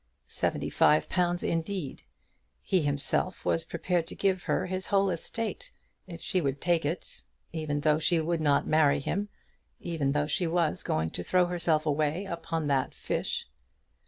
[0.25, 2.01] Seventy five pounds indeed!
[2.63, 6.85] He himself was prepared to give his whole estate to her, if she would take
[6.85, 7.21] it,
[7.53, 9.29] even though she would not marry him,
[9.79, 13.47] even though she was going to throw herself away upon that fish!